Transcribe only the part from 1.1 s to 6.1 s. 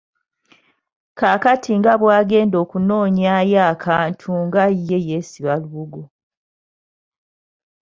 Kaakati nga bw’agenda okunoonyaayo akantu nga ye yeesiba olubugo.